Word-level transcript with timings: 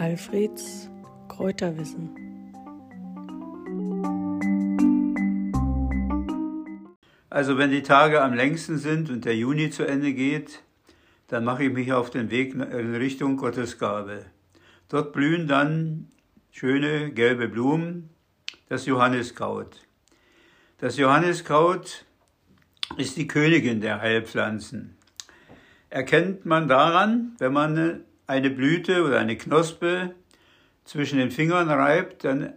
Alfreds 0.00 0.88
Kräuterwissen. 1.28 2.08
Also 7.28 7.58
wenn 7.58 7.70
die 7.70 7.82
Tage 7.82 8.22
am 8.22 8.32
längsten 8.32 8.78
sind 8.78 9.10
und 9.10 9.26
der 9.26 9.36
Juni 9.36 9.68
zu 9.68 9.86
Ende 9.86 10.14
geht, 10.14 10.62
dann 11.28 11.44
mache 11.44 11.64
ich 11.64 11.72
mich 11.74 11.92
auf 11.92 12.08
den 12.08 12.30
Weg 12.30 12.54
in 12.54 12.94
Richtung 12.94 13.36
Gottesgabe. 13.36 14.24
Dort 14.88 15.12
blühen 15.12 15.46
dann 15.46 16.08
schöne 16.50 17.10
gelbe 17.10 17.46
Blumen, 17.48 18.08
das 18.70 18.86
Johanniskraut. 18.86 19.86
Das 20.78 20.96
Johanniskraut 20.96 22.06
ist 22.96 23.18
die 23.18 23.26
Königin 23.26 23.82
der 23.82 24.00
Heilpflanzen. 24.00 24.96
Erkennt 25.90 26.46
man 26.46 26.68
daran, 26.68 27.36
wenn 27.38 27.52
man 27.52 28.04
eine 28.30 28.48
Blüte 28.48 29.04
oder 29.04 29.18
eine 29.18 29.36
Knospe 29.36 30.14
zwischen 30.84 31.18
den 31.18 31.32
Fingern 31.32 31.68
reibt, 31.68 32.24
dann 32.24 32.54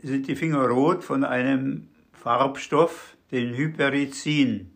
sind 0.00 0.28
die 0.28 0.36
Finger 0.36 0.64
rot 0.68 1.02
von 1.02 1.24
einem 1.24 1.88
Farbstoff, 2.12 3.16
den 3.32 3.54
Hyperizin. 3.54 4.70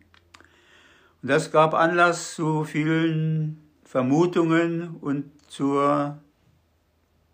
Und 1.22 1.28
das 1.28 1.52
gab 1.52 1.74
Anlass 1.74 2.34
zu 2.34 2.64
vielen 2.64 3.62
Vermutungen 3.84 4.96
und 5.00 5.30
zur 5.46 6.18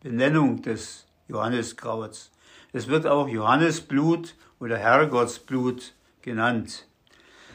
Benennung 0.03 0.61
des 0.61 1.07
Johanniskrauts. 1.29 2.31
Es 2.75 2.89
wird 2.89 3.07
auch 3.07 3.27
Johannesblut 3.27 4.37
oder 4.61 4.77
Herrgottsblut 4.77 5.95
genannt. 6.21 6.87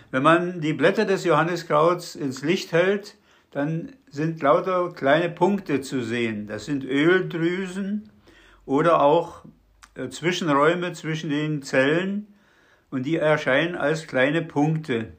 Wenn 0.09 0.23
man 0.23 0.61
die 0.61 0.73
Blätter 0.73 1.05
des 1.05 1.25
Johanniskrauts 1.25 2.15
ins 2.15 2.41
Licht 2.41 2.71
hält, 2.71 3.17
dann 3.53 3.93
sind 4.09 4.41
lauter 4.41 4.91
kleine 4.93 5.29
Punkte 5.29 5.81
zu 5.81 6.01
sehen. 6.01 6.47
Das 6.47 6.65
sind 6.65 6.83
Öldrüsen 6.83 8.09
oder 8.65 9.01
auch 9.01 9.45
äh, 9.95 10.09
Zwischenräume 10.09 10.93
zwischen 10.93 11.29
den 11.29 11.61
Zellen 11.61 12.27
und 12.89 13.05
die 13.05 13.17
erscheinen 13.17 13.75
als 13.75 14.07
kleine 14.07 14.41
Punkte. 14.41 15.13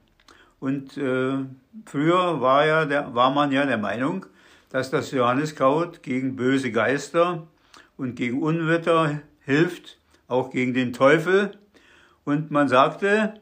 Und 0.59 0.97
äh, 0.97 1.45
früher 1.87 2.41
war, 2.41 2.67
ja 2.67 2.85
der, 2.87 3.15
war 3.15 3.31
man 3.31 3.53
ja 3.53 3.67
der 3.67 3.79
Meinung, 3.79 4.27
dass 4.71 4.91
das 4.91 5.13
Johanniskraut 5.13 6.03
gegen 6.03 6.35
böse 6.35 6.73
Geister 6.73 7.47
und 7.97 8.17
gegen 8.17 8.43
Unwetter 8.43 9.21
hilft, 9.45 9.99
auch 10.27 10.51
gegen 10.51 10.75
den 10.75 10.93
Teufel. 10.93 11.53
Und 12.25 12.51
man 12.51 12.69
sagte, 12.69 13.35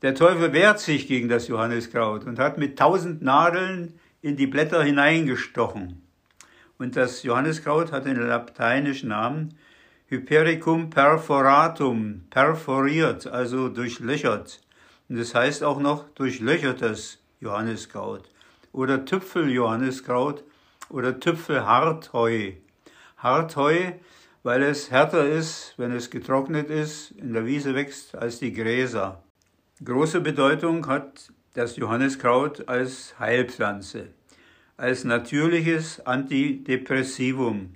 der 0.00 0.14
Teufel 0.14 0.54
wehrt 0.54 0.80
sich 0.80 1.06
gegen 1.06 1.28
das 1.28 1.48
Johanniskraut 1.48 2.24
und 2.24 2.38
hat 2.38 2.56
mit 2.56 2.78
tausend 2.78 3.20
Nadeln 3.20 3.98
in 4.22 4.36
die 4.36 4.46
Blätter 4.46 4.82
hineingestochen. 4.82 6.02
Und 6.78 6.96
das 6.96 7.22
Johanniskraut 7.22 7.92
hat 7.92 8.06
den 8.06 8.16
lateinischen 8.16 9.10
Namen 9.10 9.54
Hypericum 10.06 10.90
perforatum, 10.90 12.22
perforiert, 12.30 13.26
also 13.26 13.68
durchlöchert. 13.68 14.60
Und 15.08 15.18
das 15.18 15.34
heißt 15.34 15.64
auch 15.64 15.80
noch 15.80 16.08
durchlöchertes 16.10 17.18
Johanniskraut 17.40 18.28
oder 18.72 19.04
Tüpfel-Johanniskraut 19.04 20.44
oder 20.88 21.18
Tüpfel-Hartheu. 21.18 22.52
Hartheu, 23.16 23.92
weil 24.42 24.62
es 24.62 24.90
härter 24.90 25.28
ist, 25.28 25.74
wenn 25.76 25.92
es 25.92 26.10
getrocknet 26.10 26.70
ist, 26.70 27.12
in 27.12 27.32
der 27.32 27.46
Wiese 27.46 27.74
wächst, 27.74 28.14
als 28.14 28.38
die 28.38 28.52
Gräser. 28.52 29.22
Große 29.84 30.20
Bedeutung 30.20 30.86
hat 30.86 31.32
das 31.54 31.76
Johanniskraut 31.76 32.68
als 32.68 33.18
Heilpflanze, 33.18 34.08
als 34.76 35.04
natürliches 35.04 36.04
Antidepressivum. 36.06 37.74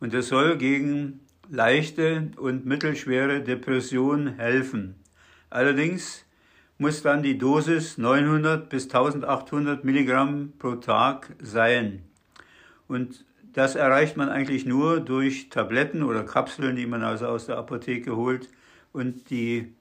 Und 0.00 0.14
es 0.14 0.28
soll 0.28 0.56
gegen 0.56 1.20
leichte 1.48 2.30
und 2.36 2.66
mittelschwere 2.66 3.40
Depression 3.40 4.34
helfen. 4.36 4.96
Allerdings 5.50 6.24
muss 6.76 7.02
dann 7.02 7.22
die 7.22 7.38
Dosis 7.38 7.98
900 7.98 8.68
bis 8.68 8.84
1800 8.84 9.84
Milligramm 9.84 10.52
pro 10.58 10.76
Tag 10.76 11.34
sein. 11.40 12.02
Und 12.86 13.24
das 13.52 13.74
erreicht 13.74 14.16
man 14.16 14.28
eigentlich 14.28 14.66
nur 14.66 15.00
durch 15.00 15.48
Tabletten 15.48 16.02
oder 16.02 16.22
Kapseln, 16.22 16.76
die 16.76 16.86
man 16.86 17.02
also 17.02 17.26
aus 17.26 17.46
der 17.46 17.58
Apotheke 17.58 18.14
holt. 18.14 18.48
Und 18.92 19.30
die, 19.30 19.74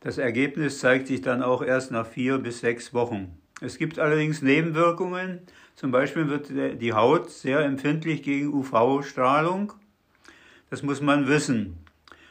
das 0.00 0.18
Ergebnis 0.18 0.78
zeigt 0.78 1.08
sich 1.08 1.20
dann 1.20 1.42
auch 1.42 1.62
erst 1.62 1.90
nach 1.90 2.06
vier 2.06 2.38
bis 2.38 2.60
sechs 2.60 2.94
Wochen. 2.94 3.38
Es 3.60 3.76
gibt 3.76 3.98
allerdings 3.98 4.40
Nebenwirkungen. 4.40 5.40
Zum 5.76 5.90
Beispiel 5.90 6.28
wird 6.28 6.50
die 6.80 6.92
Haut 6.94 7.30
sehr 7.30 7.60
empfindlich 7.60 8.22
gegen 8.22 8.52
UV-Strahlung. 8.52 9.74
Das 10.70 10.82
muss 10.82 11.00
man 11.02 11.28
wissen. 11.28 11.76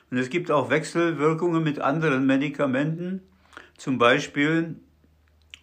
Und 0.10 0.18
es 0.18 0.30
gibt 0.30 0.50
auch 0.50 0.72
Wechselwirkungen 0.72 1.64
mit 1.64 1.80
anderen 1.80 2.26
Medikamenten 2.26 3.22
zum 3.78 3.98
Beispiel 3.98 4.76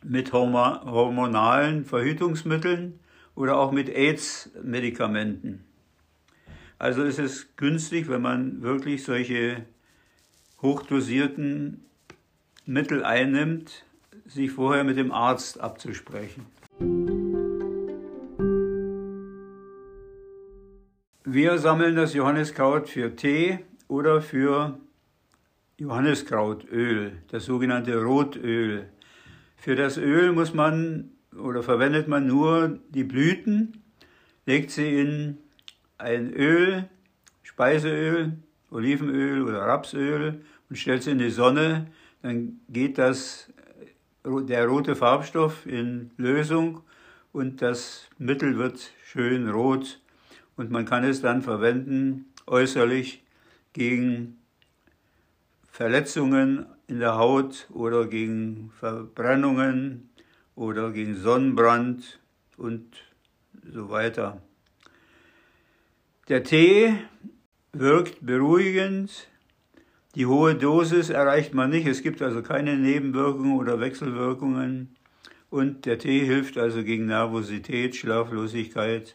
mit 0.02 0.32
hormonalen 0.32 1.84
Verhütungsmitteln 1.84 3.00
oder 3.34 3.58
auch 3.58 3.72
mit 3.72 3.88
AIDS-Medikamenten. 3.88 5.64
Also 6.78 7.02
ist 7.02 7.18
es 7.18 7.56
günstig, 7.56 8.08
wenn 8.08 8.22
man 8.22 8.62
wirklich 8.62 9.04
solche 9.04 9.64
hochdosierten 10.62 11.84
Mittel 12.68 13.04
einnimmt, 13.04 13.84
sich 14.26 14.50
vorher 14.50 14.82
mit 14.82 14.96
dem 14.96 15.12
Arzt 15.12 15.60
abzusprechen. 15.60 16.46
Wir 21.24 21.58
sammeln 21.58 21.94
das 21.94 22.12
Johanniskraut 22.12 22.88
für 22.88 23.14
Tee 23.14 23.60
oder 23.86 24.20
für 24.20 24.80
Johanniskrautöl, 25.78 27.12
das 27.28 27.44
sogenannte 27.44 28.02
Rotöl. 28.02 28.88
Für 29.56 29.76
das 29.76 29.96
Öl 29.96 30.32
muss 30.32 30.52
man 30.52 31.12
oder 31.40 31.62
verwendet 31.62 32.08
man 32.08 32.26
nur 32.26 32.80
die 32.88 33.04
Blüten, 33.04 33.84
legt 34.44 34.72
sie 34.72 35.00
in 35.00 35.38
ein 35.98 36.32
Öl, 36.32 36.88
Speiseöl, 37.44 38.32
Olivenöl 38.72 39.42
oder 39.42 39.60
Rapsöl 39.60 40.42
und 40.68 40.76
stellt 40.76 41.04
sie 41.04 41.12
in 41.12 41.18
die 41.18 41.30
Sonne, 41.30 41.86
dann 42.22 42.60
geht 42.68 42.98
das, 42.98 43.52
der 44.24 44.66
rote 44.66 44.96
Farbstoff 44.96 45.66
in 45.66 46.10
Lösung 46.16 46.82
und 47.32 47.62
das 47.62 48.08
Mittel 48.18 48.58
wird 48.58 48.90
schön 49.04 49.48
rot 49.48 50.00
und 50.56 50.70
man 50.70 50.84
kann 50.84 51.04
es 51.04 51.20
dann 51.20 51.42
verwenden 51.42 52.26
äußerlich 52.46 53.22
gegen 53.72 54.38
Verletzungen 55.70 56.66
in 56.88 57.00
der 57.00 57.16
Haut 57.16 57.68
oder 57.70 58.06
gegen 58.06 58.70
Verbrennungen 58.78 60.08
oder 60.54 60.90
gegen 60.92 61.16
Sonnenbrand 61.16 62.18
und 62.56 62.96
so 63.70 63.90
weiter. 63.90 64.40
Der 66.28 66.42
Tee 66.42 66.96
wirkt 67.72 68.24
beruhigend. 68.24 69.28
Die 70.16 70.26
hohe 70.26 70.56
Dosis 70.56 71.10
erreicht 71.10 71.54
man 71.54 71.70
nicht. 71.70 71.86
Es 71.86 72.02
gibt 72.02 72.20
also 72.20 72.42
keine 72.42 72.76
Nebenwirkungen 72.76 73.56
oder 73.56 73.78
Wechselwirkungen. 73.78 74.96
Und 75.48 75.86
der 75.86 75.98
Tee 75.98 76.24
hilft 76.24 76.58
also 76.58 76.82
gegen 76.82 77.06
Nervosität, 77.06 77.94
Schlaflosigkeit, 77.94 79.14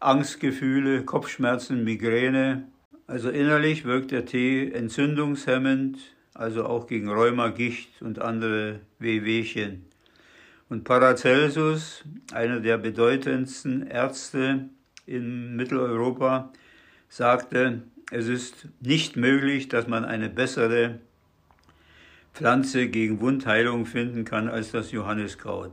Angstgefühle, 0.00 1.04
Kopfschmerzen, 1.04 1.84
Migräne 1.84 2.64
also 3.08 3.30
innerlich 3.30 3.86
wirkt 3.86 4.10
der 4.10 4.26
Tee 4.26 4.70
entzündungshemmend, 4.70 5.98
also 6.34 6.66
auch 6.66 6.86
gegen 6.86 7.08
Rheuma, 7.08 7.48
Gicht 7.48 8.02
und 8.02 8.18
andere 8.18 8.80
Wehwehchen. 8.98 9.86
Und 10.68 10.84
Paracelsus, 10.84 12.04
einer 12.34 12.60
der 12.60 12.76
bedeutendsten 12.76 13.86
Ärzte 13.86 14.68
in 15.06 15.56
Mitteleuropa, 15.56 16.52
sagte, 17.08 17.80
es 18.10 18.28
ist 18.28 18.68
nicht 18.80 19.16
möglich, 19.16 19.68
dass 19.68 19.86
man 19.86 20.04
eine 20.04 20.28
bessere 20.28 20.98
Pflanze 22.32 22.88
gegen 22.88 23.20
Wundheilung 23.20 23.86
finden 23.86 24.24
kann 24.24 24.48
als 24.48 24.70
das 24.70 24.92
Johanniskraut. 24.92 25.72